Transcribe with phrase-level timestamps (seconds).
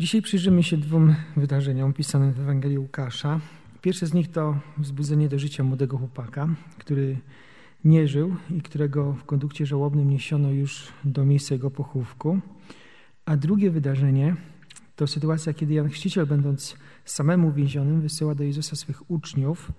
[0.00, 3.40] Dzisiaj przyjrzymy się dwóm wydarzeniom pisanym w Ewangelii Łukasza.
[3.82, 7.18] Pierwsze z nich to wzbudzenie do życia młodego chłopaka, który
[7.84, 12.40] nie żył i którego w kondukcie żałobnym niesiono już do miejsca jego pochówku.
[13.24, 14.36] A drugie wydarzenie
[14.96, 19.72] to sytuacja, kiedy Jan Chrzciciel, będąc samemu więzionym, wysyła do Jezusa swych uczniów,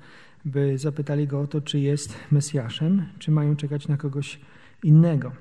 [0.46, 4.40] by zapytali go o to, czy jest Mesjaszem, czy mają czekać na kogoś
[4.84, 5.32] innego.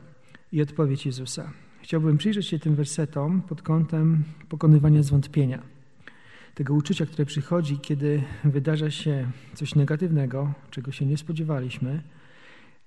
[0.53, 1.53] I odpowiedź Jezusa.
[1.91, 5.63] Chciałbym przyjrzeć się tym wersetom pod kątem pokonywania zwątpienia.
[6.55, 12.03] Tego uczucia, które przychodzi, kiedy wydarza się coś negatywnego, czego się nie spodziewaliśmy,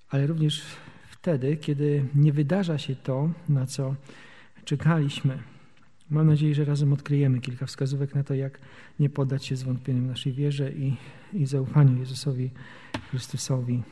[0.09, 0.63] ale również
[1.09, 3.95] wtedy, kiedy nie wydarza się to, na co
[4.65, 5.39] czekaliśmy.
[6.09, 8.59] Mam nadzieję, że razem odkryjemy kilka wskazówek na to, jak
[8.99, 10.95] nie poddać się zwątpieniu naszej wierze i,
[11.33, 12.51] i zaufaniu Jezusowi
[13.09, 13.83] Chrystusowi.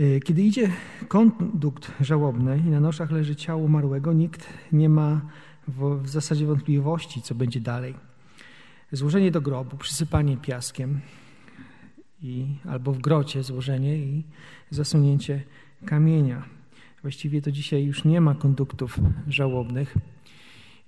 [0.00, 0.70] Y, kiedy idzie
[1.08, 5.20] kondukt żałobny i na noszach leży ciało umarłego, nikt nie ma
[5.68, 7.94] w, w zasadzie wątpliwości, co będzie dalej.
[8.92, 11.00] Złożenie do grobu, przysypanie piaskiem
[12.22, 14.24] i, albo w grocie złożenie i
[14.70, 15.42] zasunięcie
[15.84, 16.44] kamienia.
[17.02, 19.96] Właściwie to dzisiaj już nie ma konduktów żałobnych.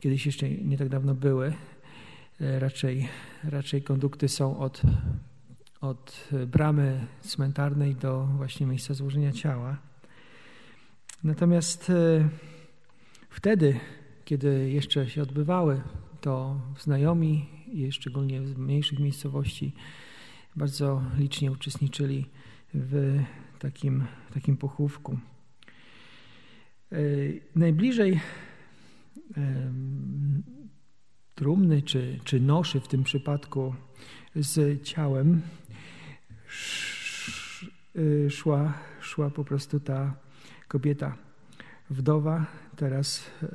[0.01, 1.53] Kiedyś jeszcze nie tak dawno były.
[2.41, 3.09] E, raczej,
[3.45, 4.83] raczej kondukty są od
[5.83, 9.79] od bramy cmentarnej do właśnie miejsca złożenia ciała.
[11.25, 12.29] Natomiast e,
[13.31, 13.81] wtedy,
[14.25, 15.81] kiedy jeszcze się odbywały,
[16.21, 17.49] to znajomi,
[17.91, 19.73] szczególnie w mniejszych miejscowości,
[20.57, 22.27] bardzo licznie uczestniczyli
[22.75, 23.21] w
[23.59, 25.19] takim, takim pochówku.
[26.93, 26.97] E,
[27.57, 28.21] najbliżej
[31.35, 33.75] trumny czy, czy noszy w tym przypadku
[34.35, 35.43] z ciałem
[38.29, 40.15] szła, szła po prostu ta
[40.69, 41.17] kobieta
[41.91, 43.47] wdowa, teraz e,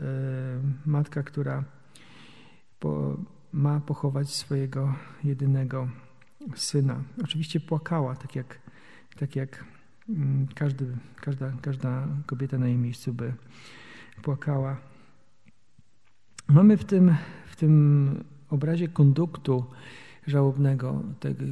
[0.85, 1.63] matka, która
[2.79, 3.17] po,
[3.53, 5.89] ma pochować swojego jedynego
[6.55, 7.03] syna.
[7.23, 8.59] Oczywiście płakała, tak jak,
[9.19, 9.65] tak jak
[10.09, 13.33] mm, każdy, każda, każda kobieta na jej miejscu by
[14.21, 14.77] płakała.
[16.47, 17.15] Mamy w tym,
[17.47, 19.65] w tym obrazie konduktu
[20.27, 21.43] żałobnego, tego,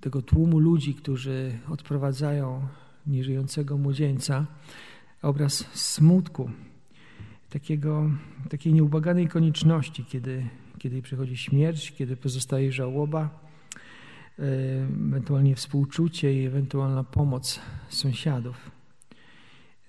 [0.00, 2.68] tego tłumu ludzi, którzy odprowadzają
[3.06, 4.46] nieżyjącego młodzieńca,
[5.22, 6.50] obraz smutku,
[7.50, 8.10] takiego,
[8.50, 10.46] takiej nieubaganej konieczności, kiedy,
[10.78, 13.40] kiedy przychodzi śmierć, kiedy pozostaje żałoba,
[14.38, 14.42] e,
[15.08, 18.70] ewentualnie współczucie i ewentualna pomoc sąsiadów,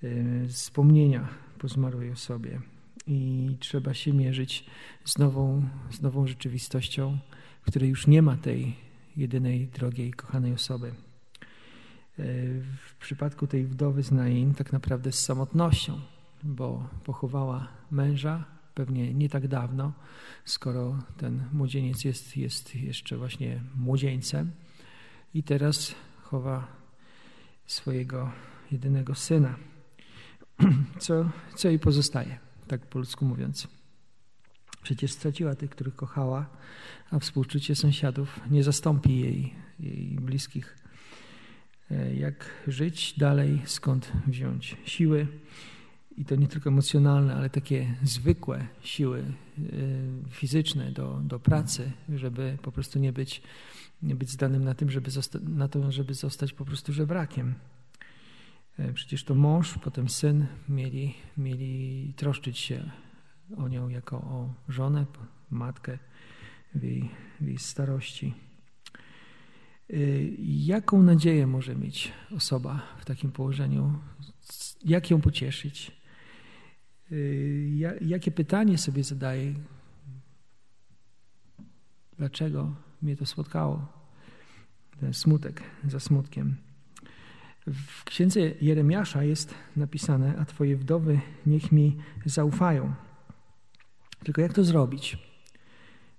[0.02, 1.28] e, wspomnienia
[1.58, 2.60] po zmarłej osobie.
[3.08, 4.64] I trzeba się mierzyć
[5.04, 7.18] z nową, z nową rzeczywistością,
[7.62, 8.76] w której już nie ma tej
[9.16, 10.88] jedynej drogiej, kochanej osoby.
[10.88, 10.94] E,
[12.86, 16.00] w przypadku tej wdowy z Nain tak naprawdę z samotnością,
[16.42, 19.92] bo pochowała męża pewnie nie tak dawno,
[20.44, 24.50] skoro ten młodzieniec jest, jest jeszcze właśnie młodzieńcem
[25.34, 26.66] i teraz chowa
[27.66, 28.32] swojego
[28.70, 29.56] jedynego syna.
[30.98, 33.68] Co, co jej pozostaje, tak po ludzku mówiąc?
[34.82, 36.46] Przecież straciła tych, których kochała,
[37.10, 40.76] a współczucie sąsiadów nie zastąpi jej, jej bliskich.
[41.90, 45.26] E, jak żyć dalej, skąd wziąć siły
[46.16, 49.24] i to nie tylko emocjonalne, ale takie zwykłe siły e,
[50.30, 53.42] fizyczne do, do pracy, żeby po prostu nie być,
[54.02, 57.54] nie być zdanym na, tym, żeby zosta- na to, żeby zostać po prostu żebrakiem.
[58.78, 62.90] E, przecież to mąż, potem syn mieli, mieli troszczyć się
[63.56, 65.06] o nią jako o żonę,
[65.50, 65.98] matkę
[66.74, 68.34] w jej, w jej starości.
[69.90, 73.98] Y, jaką nadzieję może mieć osoba w takim położeniu?
[74.84, 75.92] Jak ją pocieszyć?
[77.12, 79.54] Y, jakie pytanie sobie zadaje?
[82.18, 83.92] Dlaczego mnie to spotkało?
[85.00, 86.67] Ten smutek za smutkiem.
[87.66, 92.94] W księdze Jeremiasza jest napisane, a twoje wdowy niech mi zaufają.
[94.24, 95.18] Tylko jak to zrobić?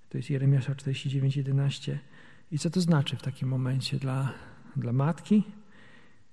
[0.09, 1.97] To jest Jeremiasza 49:11.
[2.51, 4.33] I co to znaczy w takim momencie dla,
[4.75, 5.43] dla matki,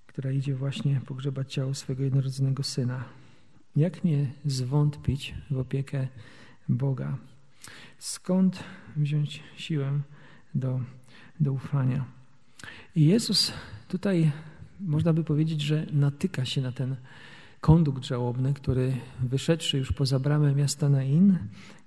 [0.06, 3.04] która idzie właśnie pogrzebać ciało swojego jednorodzonego syna?
[3.76, 6.08] Jak nie zwątpić w opiekę
[6.68, 7.18] Boga?
[7.98, 8.64] Skąd
[8.96, 10.00] wziąć siłę
[10.54, 10.80] do,
[11.40, 12.04] do ufania?
[12.94, 13.52] I Jezus
[13.88, 14.32] tutaj,
[14.80, 16.96] można by powiedzieć, że natyka się na ten
[17.60, 21.38] kondukt żałobny, który wyszedłszy już poza bramę miasta Nain,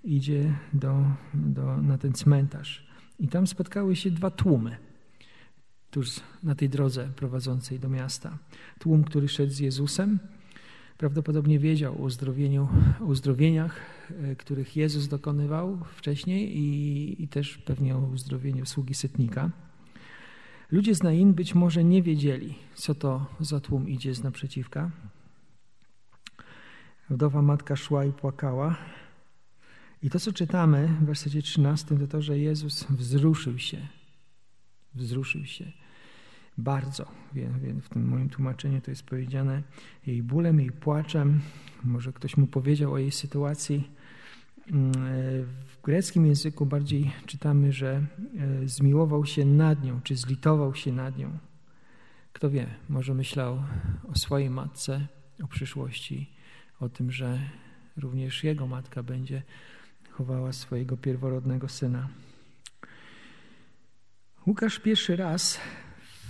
[0.03, 1.03] idzie do,
[1.33, 2.87] do, na ten cmentarz.
[3.19, 4.77] I tam spotkały się dwa tłumy
[5.91, 8.37] tuż na tej drodze prowadzącej do miasta.
[8.79, 10.19] Tłum, który szedł z Jezusem,
[10.99, 12.67] Prawdopodobnie wiedział o uzdrowieniu,
[12.99, 13.75] uzdrowieniach,
[14.23, 19.51] e, których Jezus dokonywał wcześniej i, i też pewnie o uzdrowieniu sługi setnika.
[20.71, 24.91] Ludzie z Nain być może nie wiedzieli, co to za tłum idzie z naprzeciwka.
[27.09, 28.75] Wdowa matka szła i płakała.
[30.03, 33.87] I to, co czytamy w wersecie 13, to to, że Jezus wzruszył się.
[34.95, 35.71] Wzruszył się
[36.57, 37.05] bardzo.
[37.81, 39.63] W tym moim tłumaczeniu to jest powiedziane
[40.07, 41.41] jej bólem, jej płaczem.
[41.83, 43.91] Może ktoś mu powiedział o jej sytuacji.
[44.71, 44.93] Mm,
[45.65, 51.17] w greckim języku bardziej czytamy, że e, zmiłował się nad nią, czy zlitował się nad
[51.17, 51.37] nią.
[52.33, 53.63] Kto wie, może myślał
[54.11, 55.07] o swojej matce,
[55.43, 56.31] o przyszłości,
[56.79, 57.39] o tym, że
[57.97, 59.43] również jego matka będzie
[60.11, 62.09] chowała swojego pierworodnego syna.
[64.47, 65.59] Łukasz pierwszy raz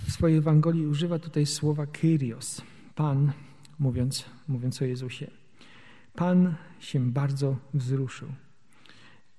[0.06, 2.62] w swojej Ewangelii używa tutaj słowa Kyrios,
[2.94, 3.32] Pan,
[3.78, 5.39] mówiąc, mówiąc o Jezusie.
[6.14, 8.28] Pan się bardzo wzruszył.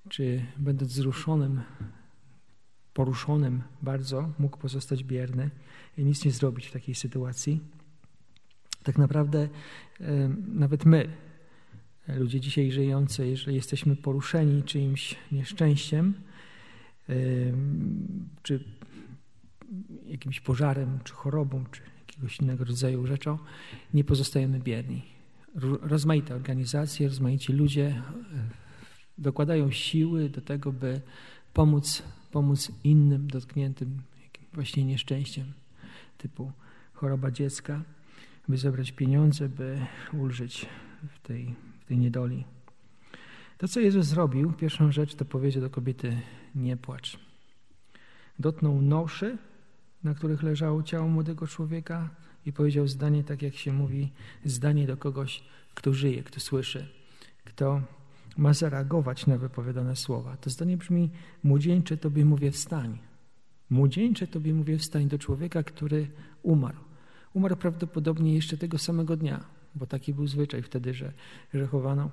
[0.08, 1.62] Czy będąc wzruszonym,
[2.94, 5.50] poruszonym bardzo, mógł pozostać bierny
[5.98, 7.60] i nic nie zrobić w takiej sytuacji?
[8.82, 9.48] Tak naprawdę
[10.46, 11.08] nawet my,
[12.08, 16.14] ludzie dzisiaj żyjący, jeżeli jesteśmy poruszeni czyimś nieszczęściem,
[18.42, 18.64] czy
[20.06, 23.38] jakimś pożarem, czy chorobą, czy jakiegoś innego rodzaju rzeczą,
[23.94, 25.02] nie pozostajemy bierni.
[25.82, 28.02] Rozmaite organizacje, rozmaici ludzie e,
[29.18, 31.00] dokładają siły do tego, by
[31.52, 34.02] pomóc, pomóc innym dotkniętym
[34.52, 35.52] właśnie nieszczęściem
[36.18, 36.52] typu
[36.92, 37.82] choroba dziecka,
[38.48, 40.66] by zebrać pieniądze, by ulżyć
[41.08, 42.44] w tej, w tej niedoli.
[43.58, 46.20] To, co Jezus zrobił, pierwszą rzecz to powiedział do kobiety:
[46.54, 47.18] Nie płacz.
[48.38, 49.38] Dotknął noszy,
[50.04, 52.08] na których leżało ciało młodego człowieka
[52.46, 54.12] i powiedział zdanie, tak jak się mówi,
[54.44, 55.42] zdanie do kogoś,
[55.74, 56.88] kto żyje, kto słyszy,
[57.44, 57.82] kto
[58.36, 60.36] ma zareagować na wypowiadane słowa.
[60.36, 61.10] To zdanie brzmi:
[61.42, 62.98] Młodzieńcze tobie mówię, wstań.
[63.70, 66.10] Młodzieńcze tobie mówię, wstań do człowieka, który
[66.42, 66.78] umarł.
[67.34, 71.12] Umarł prawdopodobnie jeszcze tego samego dnia, bo taki był zwyczaj wtedy, że,
[71.54, 72.10] że chowano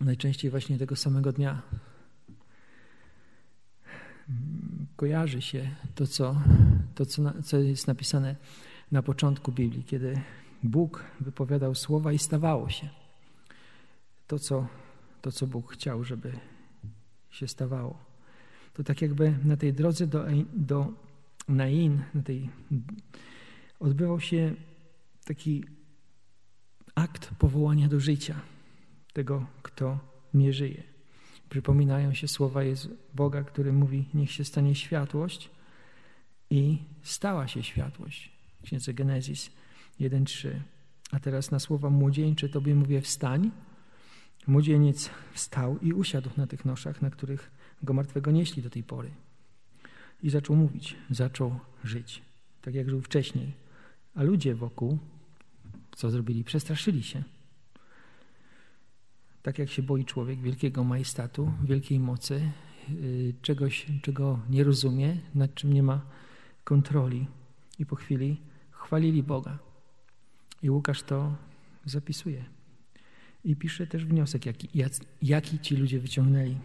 [0.00, 1.62] najczęściej właśnie tego samego dnia.
[4.96, 6.40] Kojarzy się to, co,
[6.94, 8.36] to, co, co jest napisane
[8.92, 10.20] na początku Biblii, kiedy
[10.62, 12.88] Bóg wypowiadał słowa i stawało się.
[14.26, 14.66] To, co,
[15.22, 16.32] to, co Bóg chciał, żeby
[17.30, 17.98] się stawało.
[18.72, 20.24] To tak jakby na tej drodze do,
[20.54, 20.92] do
[21.48, 22.50] Nain, na tej,
[23.80, 24.54] odbywał się
[25.24, 25.64] taki
[26.94, 28.40] akt powołania do życia
[29.12, 29.98] tego, kto
[30.34, 30.82] nie żyje.
[31.50, 32.60] Przypominają się słowa
[33.14, 35.50] Boga, który mówi: Niech się stanie światłość,
[36.50, 38.35] i stała się światłość.
[38.58, 39.50] W księdze Genezis
[40.00, 40.60] 1:3.
[41.10, 43.50] A teraz na słowa młodzieńcze Tobie mówię: wstań.
[44.46, 47.50] Młodzieniec wstał i usiadł na tych noszach, na których
[47.82, 49.10] go martwego nieśli do tej pory.
[50.22, 52.22] I zaczął mówić, zaczął żyć,
[52.62, 53.52] tak jak żył wcześniej.
[54.14, 54.98] A ludzie wokół,
[55.96, 56.44] co zrobili?
[56.44, 57.22] Przestraszyli się.
[59.42, 62.50] Tak jak się boi człowiek wielkiego majestatu, wielkiej mocy,
[62.90, 66.00] y, czegoś, czego nie rozumie, nad czym nie ma
[66.64, 67.26] kontroli.
[67.78, 68.40] I po chwili
[68.70, 69.58] chwalili Boga.
[70.62, 71.36] I Łukasz to
[71.84, 72.44] zapisuje.
[73.44, 74.68] I pisze też wniosek, jaki,
[75.22, 76.56] jaki ci ludzie wyciągnęli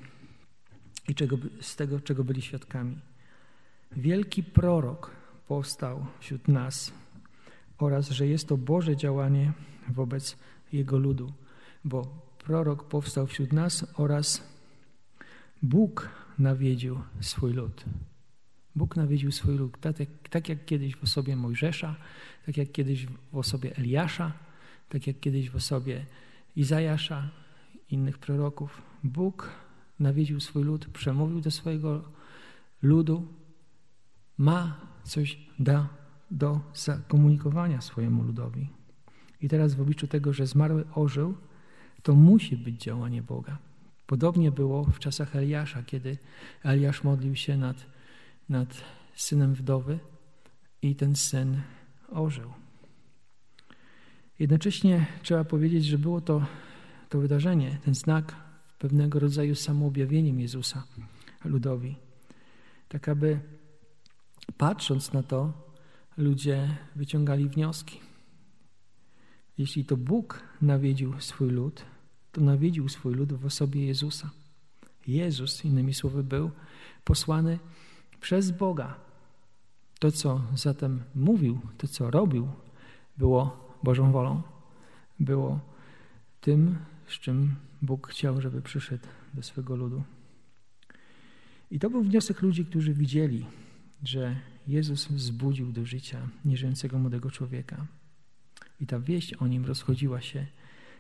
[1.08, 2.98] i czego, z tego, czego byli świadkami.
[3.92, 5.12] Wielki prorok
[5.48, 6.94] powstał wśród nas
[7.78, 9.54] oraz, że jest to Boże działanie
[9.90, 10.38] wobec
[10.74, 11.34] Jego ludu,
[11.86, 12.02] bo
[12.38, 14.44] prorok powstał wśród nas oraz
[15.62, 16.10] Bóg
[16.40, 17.86] nawiedził swój lud.
[18.76, 21.96] Bóg nawiedził swój lud, tak jak, tak jak kiedyś w osobie Mojżesza,
[22.46, 24.34] tak jak kiedyś w osobie Eliasza,
[24.90, 26.06] tak jak kiedyś w osobie
[26.56, 27.30] Izajasza,
[27.90, 28.82] innych proroków.
[29.04, 29.50] Bóg
[30.00, 32.04] nawiedził swój lud, przemówił do swojego
[32.82, 33.28] ludu,
[34.38, 35.90] ma coś da,
[36.32, 38.70] do zakomunikowania swojemu ludowi.
[39.42, 41.38] I teraz w obliczu tego, że zmarły ożył,
[42.04, 43.58] to musi być działanie Boga.
[44.08, 46.18] Podobnie było w czasach Eliasza, kiedy
[46.64, 47.86] Eliasz modlił się nad
[48.52, 48.84] nad
[49.16, 50.00] synem wdowy
[50.82, 51.62] i ten syn
[52.10, 52.54] ożył.
[54.40, 56.46] Jednocześnie trzeba powiedzieć, że było to,
[57.10, 58.36] to wydarzenie, ten znak
[58.80, 60.84] pewnego rodzaju samoobjawieniem Jezusa
[61.46, 61.96] ludowi.
[62.88, 63.40] Tak aby
[64.58, 65.54] patrząc na to,
[66.18, 68.00] ludzie wyciągali wnioski.
[69.58, 71.86] Jeśli to Bóg nawiedził swój lud,
[72.32, 74.30] to nawiedził swój lud w osobie Jezusa.
[75.08, 76.52] Jezus, innymi słowy, był
[77.04, 77.60] posłany
[78.22, 78.96] przez Boga.
[80.00, 82.48] To, co zatem mówił, to, co robił,
[83.18, 84.42] było Bożą wolą.
[85.20, 85.60] było
[86.42, 90.04] tym, z czym Bóg chciał, żeby przyszedł do swego ludu.
[91.72, 93.46] I to był wniosek ludzi, którzy widzieli,
[94.04, 94.36] że
[94.68, 97.86] Jezus wzbudził do życia nieżyjącego młodego człowieka.
[98.80, 100.46] I ta wieść o nim rozchodziła się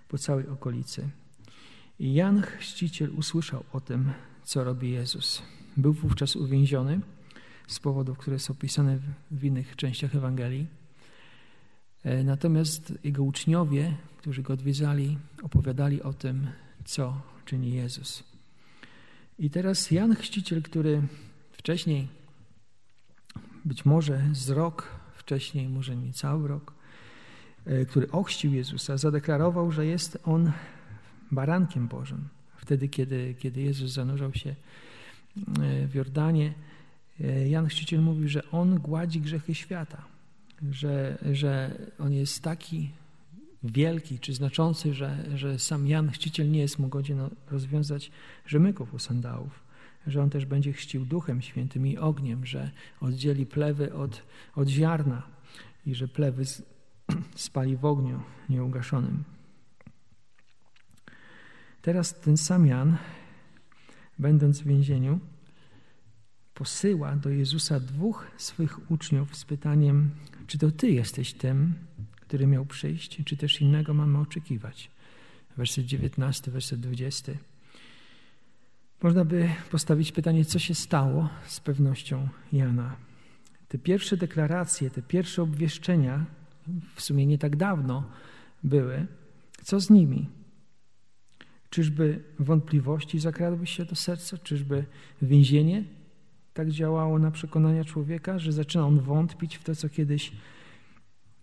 [0.07, 1.09] po całej okolicy.
[1.99, 4.11] I Jan Chrzciciel usłyszał o tym,
[4.43, 5.41] co robi Jezus.
[5.77, 6.99] Był wówczas uwięziony
[7.67, 8.99] z powodów, które są opisane
[9.31, 10.67] w innych częściach Ewangelii.
[12.03, 16.47] E, natomiast jego uczniowie, którzy go odwiedzali, opowiadali o tym,
[16.85, 18.23] co czyni Jezus.
[19.39, 21.01] I teraz Jan Chrzciciel, który
[21.51, 22.07] wcześniej,
[23.65, 26.73] być może z rok wcześniej, może nie cały rok,
[27.65, 30.51] e, który ochrzcił Jezusa, zadeklarował, że jest on
[31.31, 32.27] barankiem Bożym.
[32.57, 34.55] Wtedy, kiedy, kiedy Jezus zanurzał się
[35.87, 36.53] w Jordanie,
[37.21, 40.05] e, Jan Chrzciciel mówił, że on gładzi grzechy świata,
[40.71, 42.89] że, że on jest taki
[43.63, 48.11] wielki czy znaczący, że, że sam Jan Chrzciciel nie jest mu godzien rozwiązać
[48.45, 49.63] rzemyków u sandałów,
[50.07, 52.71] że on też będzie chrzcił Duchem Świętym i ogniem, że
[53.01, 54.23] oddzieli plewy od,
[54.55, 55.21] od ziarna
[55.85, 56.43] i że plewy
[57.35, 58.19] spali w ogniu
[58.49, 59.23] nieugaszonym.
[61.81, 62.97] Teraz ten sam Jan,
[64.21, 65.19] będąc w więzieniu,
[66.53, 70.09] posyła do Jezusa dwóch swych uczniów z pytaniem,
[70.47, 71.73] czy to Ty jesteś tym,
[72.21, 74.91] który miał przyjść, czy też innego mamy oczekiwać.
[75.57, 77.31] Werset 19, werset 20.
[79.03, 82.95] Można by postawić pytanie, co się stało z pewnością Jana.
[83.67, 86.25] Te pierwsze deklaracje, te pierwsze obwieszczenia,
[86.95, 88.03] w sumie nie tak dawno
[88.63, 89.07] były,
[89.63, 90.40] co z nimi?
[91.71, 94.37] Czyżby wątpliwości zakradły się do serca?
[94.37, 94.85] Czyżby
[95.21, 95.83] więzienie
[96.53, 100.31] tak działało na przekonania człowieka, że zaczyna on wątpić w to, co kiedyś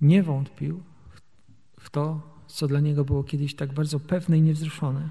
[0.01, 0.83] nie wątpił,
[1.81, 5.09] w to, co dla niego było kiedyś tak bardzo pewne i niewzruszone?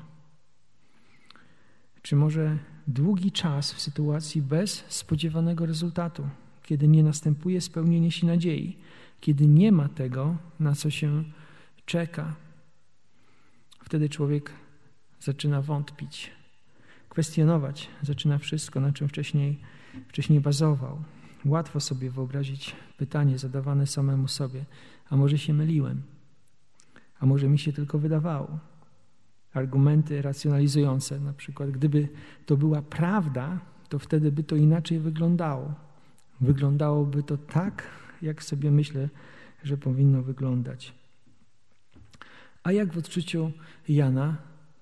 [2.01, 2.57] Czy może
[2.87, 6.29] długi czas w sytuacji bez spodziewanego rezultatu,
[6.63, 8.77] kiedy nie następuje spełnienie się nadziei,
[9.19, 11.23] kiedy nie ma tego, na co się
[11.85, 12.35] czeka,
[13.83, 14.66] wtedy człowiek
[15.19, 16.31] zaczyna wątpić,
[17.09, 19.59] kwestionować, zaczyna wszystko, na czym wcześniej,
[20.07, 21.03] wcześniej bazował.
[21.45, 24.65] Łatwo sobie wyobrazić pytanie zadawane samemu sobie,
[25.09, 26.01] a może się myliłem,
[27.19, 28.59] a może mi się tylko wydawało.
[29.53, 32.09] Argumenty racjonalizujące, na przykład, gdyby
[32.45, 33.59] to była prawda,
[33.89, 35.73] to wtedy by to inaczej wyglądało.
[36.41, 37.83] Wyglądałoby to tak,
[38.21, 39.09] jak sobie myślę,
[39.63, 40.93] że powinno wyglądać.
[42.63, 43.51] A jak w odczuciu
[43.89, 44.37] Jana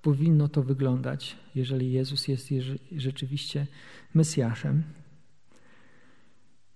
[0.05, 2.49] powinno to wyglądać, jeżeli Jezus jest
[2.97, 3.67] rzeczywiście
[4.13, 4.83] Mesjaszem.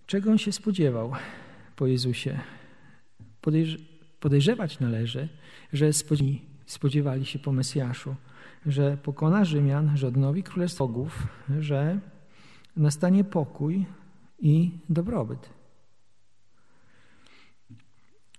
[0.05, 1.11] Czego on się spodziewał
[1.75, 2.39] po Jezusie?
[3.41, 3.77] Podejrz
[4.19, 5.29] podejrzewać należy,
[5.73, 5.93] że
[6.65, 8.15] spodziewali się po Mesjaszu,
[8.65, 11.27] że pokona Rzymian, że odnowi królestwo Bogów,
[11.59, 11.99] że
[12.75, 13.85] nastanie pokój
[14.39, 15.49] i dobrobyt.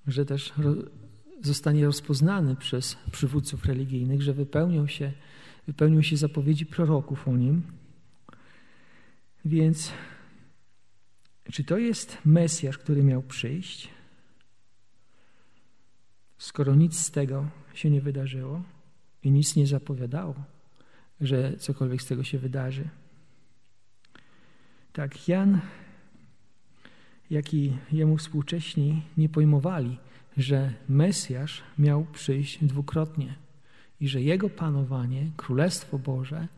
[0.06, 0.52] Że też
[1.42, 5.12] zostanie rozpoznany przez przywódców religijnych, że wypełnią się,
[5.66, 7.62] wypełnią się zapowiedzi proroków o nim.
[9.44, 9.92] Więc
[11.52, 13.88] czy to jest Mesjasz, który miał przyjść?
[16.38, 18.62] Skoro nic z tego się nie wydarzyło
[19.22, 20.34] i nic nie zapowiadało,
[21.20, 22.88] że cokolwiek z tego się wydarzy.
[24.92, 25.60] Tak, Jan,
[27.30, 29.98] jak i jemu współcześni nie pojmowali,
[30.42, 33.34] że Mesjasz miał przyjść dwukrotnie
[34.00, 36.48] i że jego panowanie, Królestwo Boże,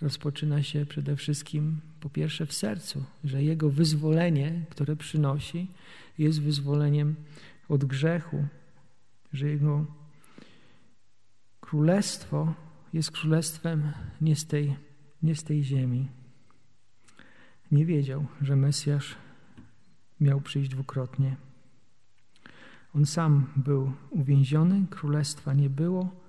[0.00, 5.66] rozpoczyna się przede wszystkim po pierwsze w sercu, że jego wyzwolenie, które przynosi,
[6.18, 7.14] jest wyzwoleniem
[7.68, 8.46] od grzechu,
[9.32, 9.86] że jego
[11.60, 12.54] królestwo
[12.92, 14.76] jest królestwem nie z tej,
[15.22, 16.08] nie z tej ziemi.
[17.70, 19.16] Nie wiedział, że Mesjasz
[20.20, 21.36] miał przyjść dwukrotnie.
[22.94, 26.22] On sam był uwięziony, królestwa nie było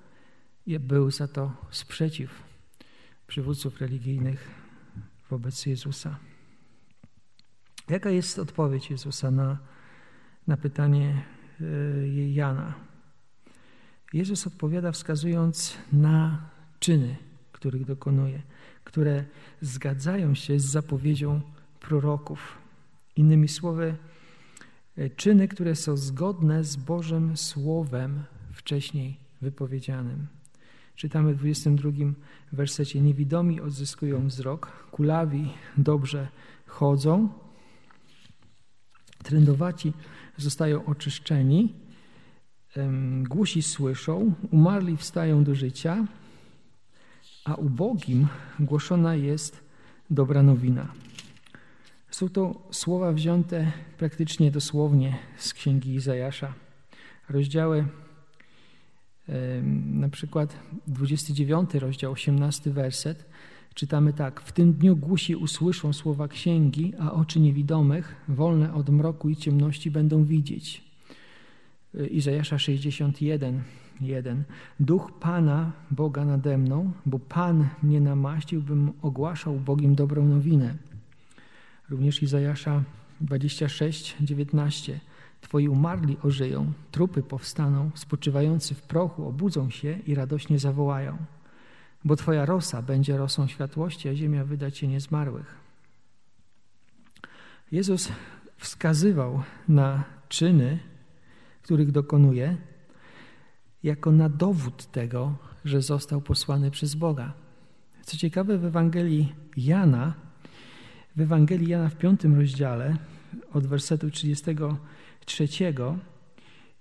[0.79, 2.43] był za to sprzeciw
[3.27, 4.51] przywódców religijnych
[5.29, 6.19] wobec Jezusa.
[7.89, 9.57] Jaka jest odpowiedź Jezusa na,
[10.47, 11.23] na pytanie
[11.61, 12.73] e, Jana?
[14.13, 17.15] Jezus odpowiada wskazując na czyny,
[17.51, 18.41] których dokonuje,
[18.83, 19.25] które
[19.61, 21.41] zgadzają się z zapowiedzią
[21.79, 22.57] proroków.
[23.15, 23.97] Innymi słowy,
[25.15, 28.23] czyny, które są zgodne z Bożym Słowem
[28.53, 30.27] wcześniej wypowiedzianym.
[30.95, 31.91] Czytamy w 22
[32.51, 36.27] wersecie: Niewidomi odzyskują wzrok, kulawi dobrze
[36.67, 37.29] chodzą,
[39.23, 39.93] trędowaci
[40.37, 41.73] zostają oczyszczeni,
[43.29, 46.05] Głusi słyszą, umarli wstają do życia,
[47.45, 48.27] a ubogim
[48.59, 49.63] głoszona jest
[50.09, 50.87] dobra nowina.
[52.13, 56.53] Są to słowa wzięte praktycznie dosłownie z księgi Izajasza.
[57.29, 57.85] Rozdziały,
[59.85, 63.25] na przykład 29 rozdział, 18 werset,
[63.73, 69.29] czytamy tak: W tym dniu głusi usłyszą słowa księgi, a oczy niewidomych, wolne od mroku
[69.29, 70.83] i ciemności, będą widzieć.
[72.11, 73.63] Izajasza 61,
[74.01, 74.43] 1.
[74.79, 80.92] Duch Pana, Boga nade mną, bo Pan mnie namaścił, bym ogłaszał Bogiem dobrą nowinę.
[81.89, 82.83] Również Izajasza
[83.21, 84.99] 26, 19.
[85.41, 91.17] Twoi umarli ożyją, trupy powstaną, spoczywający w prochu obudzą się i radośnie zawołają.
[92.05, 95.55] Bo Twoja rosa będzie rosą światłości, a ziemia wyda Cię zmarłych.
[97.71, 98.09] Jezus
[98.57, 100.79] wskazywał na czyny,
[101.61, 102.57] których dokonuje,
[103.83, 105.35] jako na dowód tego,
[105.65, 107.33] że został posłany przez Boga.
[108.01, 110.13] Co ciekawe, w Ewangelii Jana,
[111.15, 112.97] w Ewangelii Jana w piątym rozdziale,
[113.53, 115.47] od wersetu 33,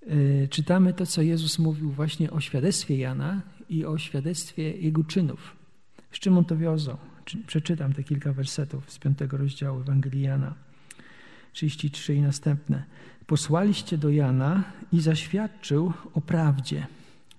[0.07, 5.57] yy, czytamy to, co Jezus mówił właśnie o świadectwie Jana i o świadectwie jego czynów.
[6.13, 6.97] Z czym on to wiązał?
[7.47, 10.55] Przeczytam te kilka wersetów z piątego rozdziału Ewangelii Jana.
[11.53, 12.85] 33 i następne.
[13.27, 16.87] Posłaliście do Jana i zaświadczył o prawdzie.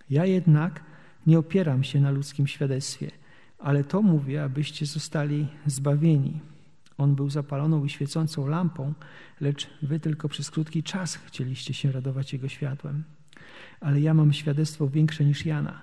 [0.10, 0.84] Ja jednak
[1.28, 3.12] nie opieram się na ludzkim świadectwie,
[3.60, 6.53] ale to mówię, abyście zostali zbawieni.
[6.98, 8.94] On był zapaloną i świecącą lampą,
[9.42, 13.04] lecz wy tylko przez krótki czas chcieliście się radować jego światłem.
[13.80, 15.82] Ale ja mam świadectwo większe niż Jana.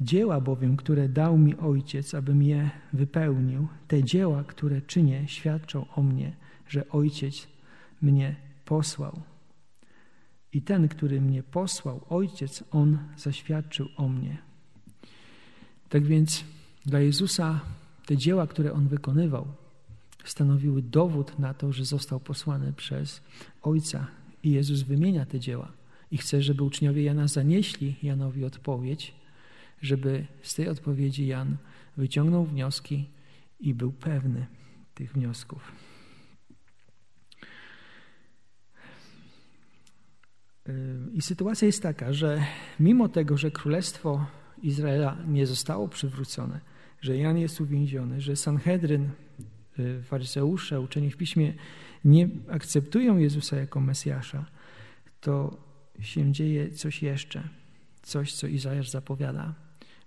[0.00, 6.02] Dzieła bowiem, które dał mi Ojciec, abym je wypełnił, te dzieła, które czynię, świadczą o
[6.02, 6.32] mnie,
[6.68, 7.48] że Ojciec
[8.02, 9.20] mnie posłał.
[10.52, 14.38] I ten, który mnie posłał, Ojciec, On zaświadczył o mnie.
[15.88, 16.44] Tak więc
[16.86, 17.60] dla Jezusa
[18.06, 19.46] te dzieła, które On wykonywał,
[20.28, 23.22] stanowiły dowód na to, że został posłany przez
[23.62, 24.06] Ojca.
[24.42, 25.72] I Jezus wymienia te dzieła
[26.10, 29.14] i chce, żeby uczniowie Jana zanieśli Janowi odpowiedź,
[29.82, 31.56] żeby z tej odpowiedzi Jan
[31.96, 33.08] wyciągnął wnioski
[33.60, 34.46] i był pewny
[34.94, 35.72] tych wniosków.
[41.12, 42.44] I sytuacja jest taka, że
[42.80, 44.26] mimo tego, że królestwo
[44.62, 46.60] Izraela nie zostało przywrócone,
[47.00, 49.10] że Jan jest uwięziony, że Sanhedryn,
[50.02, 51.54] faryzeusze, uczeni w piśmie
[52.04, 54.46] nie akceptują Jezusa jako Mesjasza,
[55.20, 55.58] to
[56.00, 57.48] się dzieje coś jeszcze,
[58.02, 59.54] coś, co Izajasz zapowiada,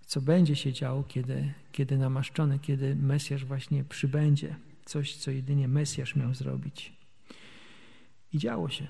[0.06, 4.56] co będzie się działo, kiedy, kiedy namaszczony, kiedy Mesjasz właśnie przybędzie,
[4.86, 6.94] coś, co jedynie Mesjasz miał zrobić.
[8.34, 8.88] I działo się.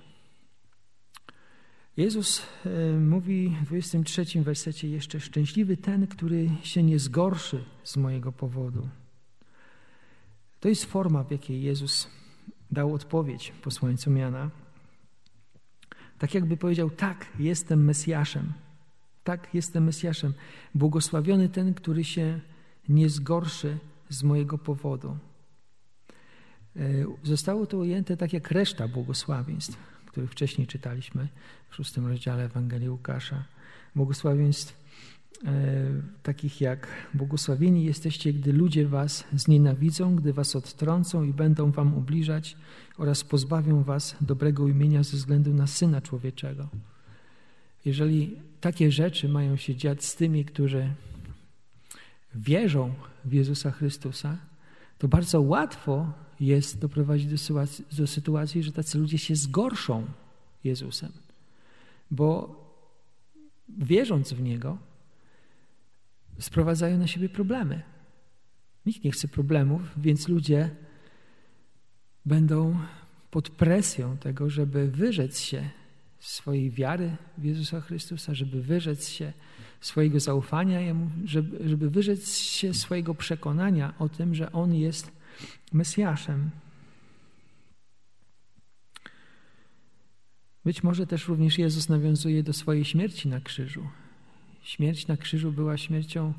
[1.97, 8.31] Jezus e, mówi w 23 wersecie jeszcze: Szczęśliwy ten, który się nie zgorszy z mojego
[8.31, 8.89] powodu.
[10.59, 12.07] To jest forma, w jakiej Jezus
[12.71, 14.49] dał odpowiedź posłańcom Jana.
[16.17, 18.53] Tak jakby powiedział: Tak, jestem Mesjaszem.
[19.23, 20.33] Tak, jestem Mesjaszem.
[20.75, 22.39] Błogosławiony ten, który się
[22.89, 23.77] nie zgorszy
[24.09, 25.17] z mojego powodu.
[26.75, 26.81] E,
[27.23, 31.27] zostało to ujęte tak jak reszta błogosławieństw których wcześniej czytaliśmy
[31.69, 33.43] w szóstym rozdziale Ewangelii Łukasza.
[33.95, 34.77] Błogosławieństw
[36.23, 42.57] takich jak błogosławieni jesteście, gdy ludzie was znienawidzą, gdy was odtrącą i będą wam ubliżać
[42.97, 46.69] oraz pozbawią was dobrego imienia ze względu na Syna Człowieczego.
[47.85, 50.93] Jeżeli takie rzeczy mają się dziać z tymi, którzy
[52.35, 52.93] wierzą
[53.25, 54.37] w Jezusa Chrystusa,
[54.97, 60.05] to bardzo łatwo jest doprowadzić do sytuacji, do sytuacji, że tacy ludzie się zgorszą
[60.63, 61.11] Jezusem,
[62.11, 62.55] bo
[63.77, 64.77] wierząc w Niego,
[66.39, 67.81] sprowadzają na siebie problemy.
[68.85, 70.69] Nikt nie chce problemów, więc ludzie
[72.25, 72.79] będą
[73.31, 75.69] pod presją tego, żeby wyrzec się
[76.19, 79.33] swojej wiary w Jezusa Chrystusa, żeby wyrzec się
[79.81, 85.11] swojego zaufania Jemu, żeby, żeby wyrzec się swojego przekonania o tym, że On jest
[85.73, 86.49] Mesjaszem.
[90.65, 93.87] Być może też również Jezus nawiązuje do swojej śmierci na krzyżu.
[94.69, 96.33] Śmierć na krzyżu była śmiercią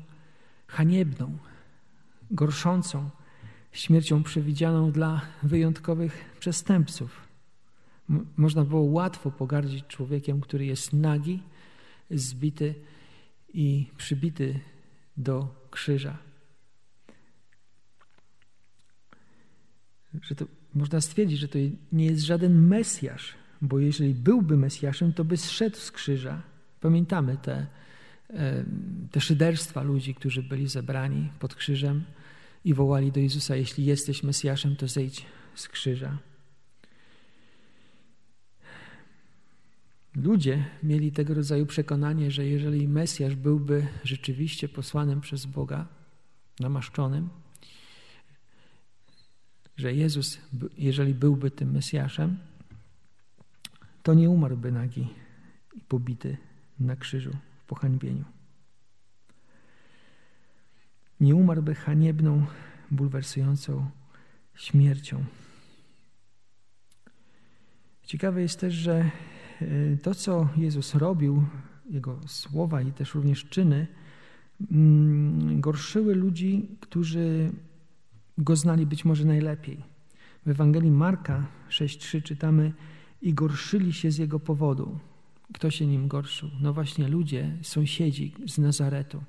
[0.67, 1.37] haniebną,
[2.31, 3.09] gorszącą,
[3.71, 7.27] śmiercią przewidzianą dla wyjątkowych przestępców.
[8.37, 11.43] można było łatwo pogardzić człowiekiem, który jest nagi,
[12.11, 12.75] zbity
[13.53, 14.59] i przybity
[15.17, 16.17] do krzyża.
[20.21, 21.57] że to można stwierdzić, że to
[21.91, 26.41] nie jest żaden Mesjasz, bo jeżeli byłby Mesjaszem, to by zszedł z krzyża
[26.81, 27.67] Pamiętamy te,
[29.11, 32.03] te szyderstwa ludzi, którzy byli zebrani pod krzyżem
[32.65, 36.17] i wołali do Jezusa: Jeśli jesteś Mesjaszem, to zejdź z krzyża.
[40.15, 45.87] Ludzie mieli tego rodzaju przekonanie, że jeżeli Mesjasz byłby rzeczywiście posłanym przez Boga,
[46.59, 47.29] namaszczonym,
[49.77, 50.39] że Jezus,
[50.77, 52.37] jeżeli byłby tym Mesjaszem,
[54.03, 55.07] to nie umarłby nagi
[55.75, 56.37] i pobity
[56.79, 57.37] na krzyżu
[57.71, 58.25] pohańbieniu.
[61.19, 62.45] Nie umarłby haniebną,
[62.91, 63.89] bulwersującą
[64.55, 65.23] śmiercią.
[68.03, 69.11] Ciekawe jest też, że
[69.61, 71.43] e, to, co Jezus robił,
[71.89, 73.87] Jego słowa i też również czyny,
[74.71, 77.51] mm, gorszyły ludzi, którzy
[78.37, 79.83] Go znali być może najlepiej.
[80.45, 82.73] W Ewangelii Marka 6,3 czytamy
[83.21, 84.99] i gorszyli się z Jego powodu.
[85.53, 86.49] Kto się nim gorszył?
[86.61, 89.23] No właśnie ludzie, sąsiedzi z Nazaretu,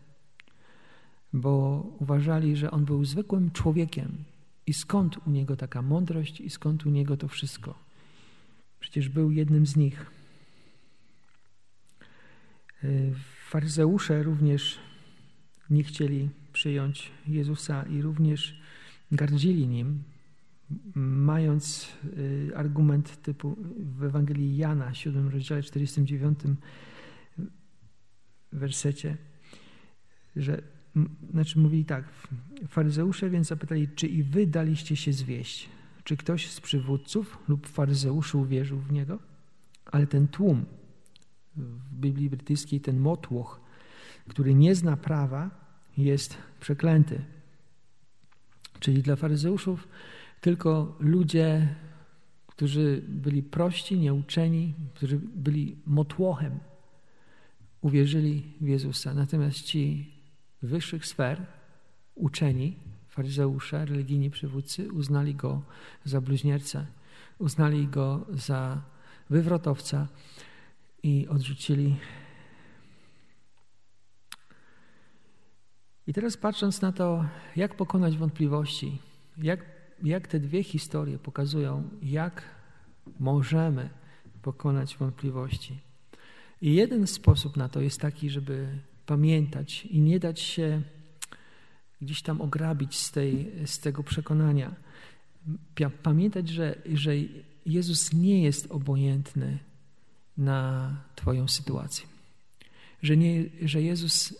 [1.32, 4.24] bo uważali, że On był zwykłym człowiekiem
[4.66, 7.78] i skąd u Niego taka mądrość i skąd u Niego to wszystko?
[8.80, 10.11] Przecież był jednym z nich.
[13.48, 14.78] Faryzeusze również
[15.70, 18.61] nie chcieli przyjąć Jezusa i również
[19.12, 20.02] gardzili Nim,
[20.94, 26.38] mając y, argument typu w Ewangelii Jana, 7 rozdziale 49
[28.52, 29.16] wersecie,
[30.37, 30.62] że
[31.30, 32.04] znaczy mówili tak,
[32.68, 35.68] faryzeusze więc zapytali, czy i wy daliście się zwieść?
[36.04, 39.18] Czy ktoś z przywódców lub faryzeuszy uwierzył w niego?
[39.85, 40.64] Ale ten tłum,
[41.56, 43.61] w Biblii brytyjskiej ten motłoch,
[44.28, 45.50] który nie zna prawa,
[45.96, 47.24] jest przeklęty.
[48.80, 49.88] Czyli dla faryzeuszów
[50.42, 51.74] tylko ludzie,
[52.46, 56.59] którzy byli prości, nieuczeni, którzy byli motłochem,
[57.81, 59.14] uwierzyli w Jezusa.
[59.14, 60.12] Natomiast ci
[60.62, 61.46] wyższych sfer,
[62.14, 62.76] uczeni,
[63.09, 65.62] faryzeusze, religijni przywódcy, uznali go
[66.05, 66.87] za bluźniercę,
[67.38, 68.83] uznali go za
[69.31, 70.09] wywrotowca
[71.02, 71.96] i odrzucili.
[76.07, 77.24] I teraz patrząc na to,
[77.57, 78.98] jak pokonać wątpliwości,
[79.38, 79.71] jak,
[80.02, 82.42] jak te dwie historie pokazują, jak
[83.20, 83.88] możemy
[84.42, 85.78] pokonać wątpliwości.
[86.62, 88.68] I jeden sposób na to jest taki, żeby
[89.06, 90.82] pamiętać i nie dać się
[92.02, 94.74] gdzieś tam ograbić z, tej, z tego przekonania.
[96.02, 97.12] Pamiętać, że, że
[97.66, 99.58] Jezus nie jest obojętny
[100.36, 102.06] na Twoją sytuację.
[103.02, 104.34] Że, nie, że, Jezus,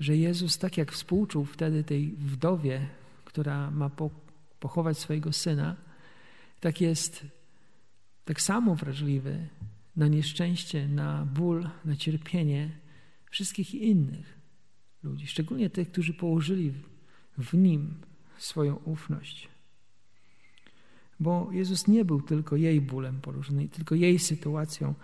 [0.00, 2.88] że Jezus, tak jak współczuł wtedy tej wdowie,
[3.24, 4.10] która ma po,
[4.60, 5.76] pochować swojego syna,
[6.60, 7.26] tak jest
[8.24, 9.48] tak samo wrażliwy
[9.96, 12.70] na nieszczęście, na ból, na cierpienie
[13.30, 14.38] wszystkich innych
[15.02, 16.72] ludzi, szczególnie tych, którzy położyli
[17.38, 17.94] w Nim
[18.38, 19.48] swoją ufność.
[21.20, 24.94] Bo Jezus nie był tylko jej bólem poróżny, tylko jej sytuacją,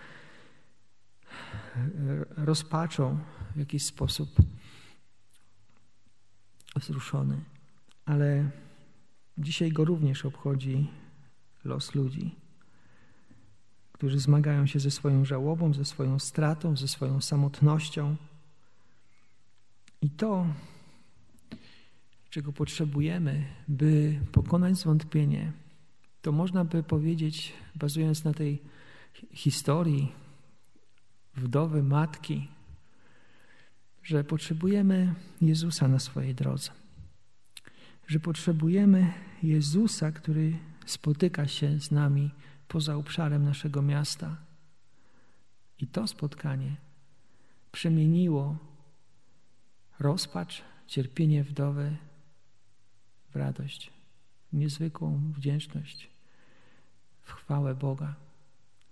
[2.37, 3.19] rozpaczą
[3.57, 4.29] w jakiś sposób
[6.77, 7.41] wzruszony,
[8.05, 8.51] ale
[9.39, 10.91] dzisiaj go również obchodzi
[11.65, 12.35] los ludzi,
[13.93, 18.17] którzy zmagają się ze swoją żałobą, ze swoją stratą, ze swoją samotnością.
[20.03, 20.47] I to
[22.31, 25.53] czego potrzebujemy, by pokonać zwątpienie,
[26.23, 28.63] to można by powiedzieć, bazując na tej
[29.33, 30.13] historii
[31.37, 32.49] wdowy, matki,
[34.03, 36.84] że potrzebujemy Jezusa na swojej drodze.
[38.07, 39.13] Że potrzebujemy
[39.43, 42.31] Jezusa, który spotyka się z nami
[42.69, 44.37] poza obszarem naszego miasta.
[45.79, 46.77] I to spotkanie
[47.73, 48.57] przemieniło
[49.99, 51.97] rozpacz, cierpienie wdowy
[53.31, 53.93] w radość,
[54.53, 56.11] w niezwykłą wdzięczność,
[57.23, 58.15] w chwałę Boga,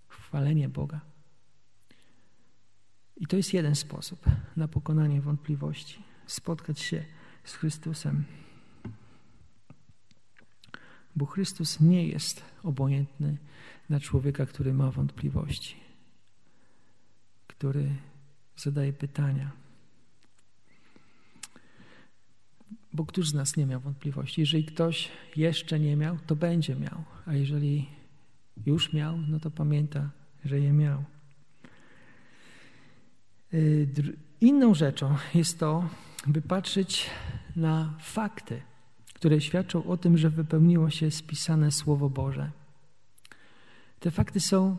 [0.09, 1.01] w chwalenie Boga.
[3.17, 7.05] I to jest jeden sposób na pokonanie wątpliwości spotkać się
[7.45, 8.25] z Chrystusem.
[11.17, 13.37] Bo Chrystus nie jest obojętny
[13.89, 15.77] na człowieka, który ma wątpliwości,
[17.47, 17.97] który
[18.57, 19.63] zadaje pytania
[22.93, 24.41] Bo któż z nas nie miał wątpliwości?
[24.41, 27.89] Jeżeli ktoś jeszcze nie miał, to będzie miał, a jeżeli
[28.67, 30.11] już miał, no to pamięta,
[30.45, 31.05] że je miał.
[33.55, 33.89] Y,
[34.41, 35.89] inną rzeczą jest to,
[36.27, 37.11] by patrzeć
[37.57, 38.63] na fakty,
[39.23, 42.51] które świadczą o tym, że wypełniło się spisane Słowo Boże.
[44.01, 44.77] Te fakty są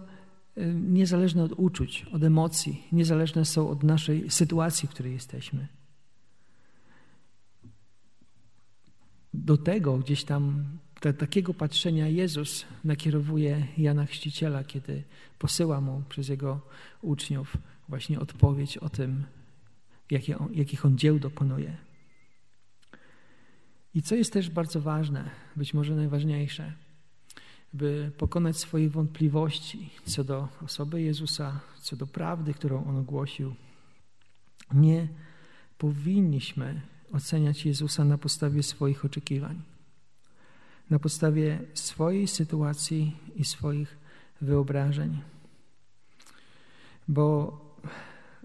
[0.58, 5.68] y, niezależne od uczuć, od emocji, niezależne są od naszej sytuacji, w której jesteśmy.
[9.34, 10.64] Do tego gdzieś tam
[11.02, 15.04] do takiego patrzenia Jezus nakierowuje Jana Chrzciciela, kiedy
[15.40, 16.62] posyła mu przez jego
[17.02, 17.58] uczniów
[17.90, 19.24] właśnie odpowiedź o tym,
[20.12, 21.78] jakie on, jakich on dzieł dokonuje.
[23.96, 26.74] I co jest też bardzo ważne, być może najważniejsze,
[27.74, 33.56] by pokonać swoje wątpliwości co do osoby Jezusa, co do prawdy, którą On ogłosił,
[34.74, 35.08] nie
[35.78, 39.62] powinniśmy oceniać Jezusa na podstawie swoich oczekiwań,
[40.90, 43.98] na podstawie swojej sytuacji i swoich
[44.42, 45.22] wyobrażeń.
[47.08, 47.60] Bo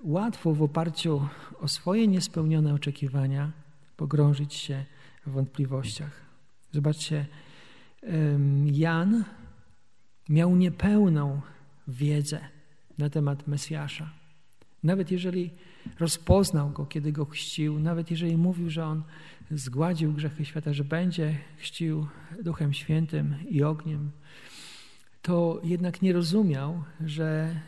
[0.04, 1.28] łatwo w oparciu
[1.60, 3.52] o swoje niespełnione oczekiwania
[3.96, 4.84] pogrążyć się
[5.30, 6.20] wątpliwościach.
[6.72, 7.26] Zobaczcie,
[8.64, 9.24] Jan
[10.28, 11.40] miał niepełną
[11.88, 12.40] wiedzę
[12.98, 14.10] na temat Mesjasza.
[14.82, 15.50] Nawet jeżeli
[15.98, 19.02] rozpoznał go, kiedy go chrzcił, nawet jeżeli mówił, że on
[19.50, 22.06] zgładził grzechy świata, że będzie chrzcił
[22.42, 24.10] Duchem Świętym i ogniem,
[25.22, 27.60] to jednak nie rozumiał, że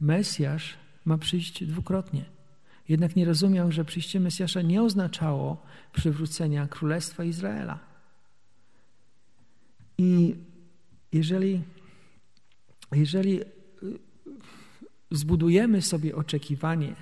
[0.00, 0.74] Mesjasz
[1.04, 2.33] ma przyjść dwukrotnie.
[2.88, 7.78] Jednak nie rozumiał, że przyjście Mesjasza nie oznaczało przywrócenia Królestwa Izraela.
[9.98, 10.36] I
[11.12, 11.62] jeżeli,
[12.92, 13.46] jeżeli y,
[15.10, 16.94] zbudujemy sobie oczekiwanie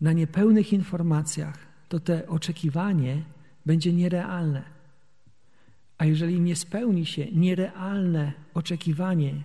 [0.00, 3.22] na niepełnych informacjach, to te oczekiwanie
[3.66, 4.62] będzie nierealne.
[5.98, 9.42] A jeżeli nie spełni się nierealne oczekiwanie,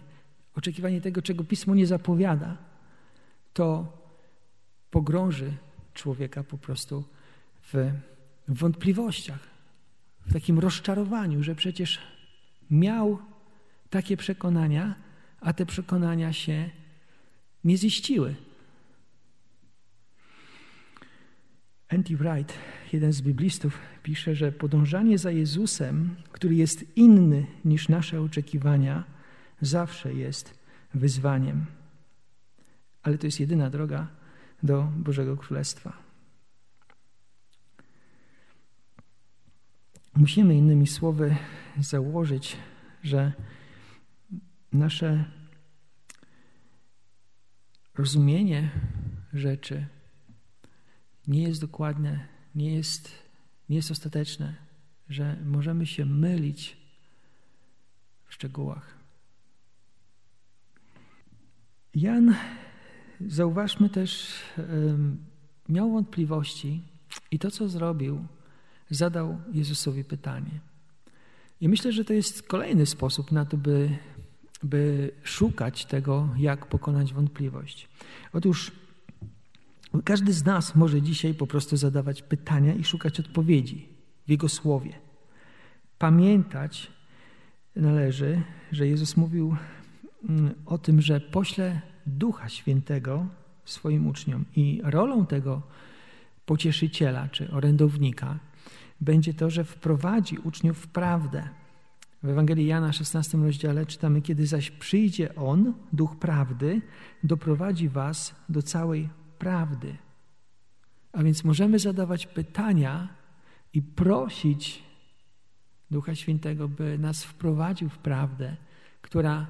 [0.55, 2.57] oczekiwanie tego, czego Pismo nie zapowiada,
[3.53, 3.98] to
[4.91, 5.53] pogrąży
[5.93, 7.03] człowieka po prostu
[7.73, 7.91] w
[8.47, 9.47] wątpliwościach,
[10.25, 11.99] w takim rozczarowaniu, że przecież
[12.69, 13.19] miał
[13.89, 14.95] takie przekonania,
[15.39, 16.69] a te przekonania się
[17.63, 18.35] nie ziściły.
[21.89, 22.53] Andy Wright,
[22.93, 29.03] jeden z biblistów, pisze, że podążanie za Jezusem, który jest inny niż nasze oczekiwania,
[29.61, 30.59] zawsze jest
[30.93, 31.65] wyzwaniem.
[33.03, 34.18] Ale to jest jedyna droga
[34.63, 36.09] do Bożego Królestwa.
[40.15, 41.35] Musimy innymi słowy
[41.79, 42.57] założyć,
[43.03, 43.33] że
[44.73, 45.25] nasze
[47.95, 48.71] rozumienie
[49.33, 49.85] rzeczy
[51.27, 53.11] nie jest dokładne, nie jest,
[53.69, 54.55] nie jest ostateczne,
[55.09, 56.77] że możemy się mylić
[58.25, 58.97] w szczegółach.
[61.95, 62.35] Jan
[63.27, 64.33] Zauważmy też,
[65.69, 66.81] miał wątpliwości
[67.31, 68.25] i to, co zrobił,
[68.89, 70.59] zadał Jezusowi pytanie.
[71.61, 73.97] I myślę, że to jest kolejny sposób na to, by,
[74.63, 77.89] by szukać tego, jak pokonać wątpliwość.
[78.33, 78.71] Otóż
[80.03, 83.89] każdy z nas może dzisiaj po prostu zadawać pytania i szukać odpowiedzi
[84.27, 84.93] w Jego słowie.
[85.97, 86.91] Pamiętać
[87.75, 89.55] należy, że Jezus mówił
[90.29, 93.27] mm, o tym, że pośle Ducha Świętego
[93.65, 94.45] swoim uczniom.
[94.55, 95.61] I rolą tego
[96.45, 98.39] pocieszyciela czy orędownika
[99.01, 101.49] będzie to, że wprowadzi uczniów w prawdę.
[102.23, 106.81] W Ewangelii Jana 16 rozdziale czytamy, kiedy zaś przyjdzie On, Duch Prawdy,
[107.23, 109.95] doprowadzi was do całej prawdy.
[111.11, 113.07] A więc możemy zadawać pytania
[113.73, 114.83] i prosić
[115.91, 118.55] Ducha Świętego, by nas wprowadził w prawdę,
[119.01, 119.47] która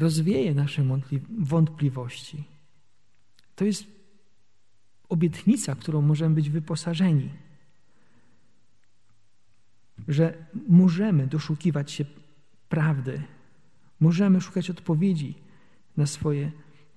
[0.00, 0.84] rozwieje nasze
[1.38, 2.44] wątpliwości.
[3.56, 3.86] To jest
[5.08, 7.30] obietnica, którą możemy być wyposażeni,
[10.08, 12.04] że możemy doszukiwać się
[12.68, 13.22] prawdy,
[14.00, 15.34] możemy szukać odpowiedzi
[15.96, 16.52] na swoje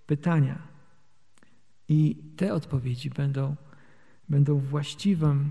[0.08, 0.68] pytania.
[1.90, 3.56] I te odpowiedzi będą,
[4.30, 5.50] będą właściwą,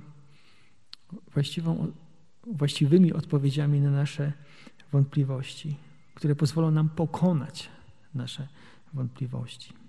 [2.46, 4.32] właściwymi odpowiedziami na nasze
[4.92, 5.76] wątpliwości
[6.14, 7.68] które pozwolą nam pokonać
[8.14, 8.48] nasze
[8.94, 9.81] wątpliwości.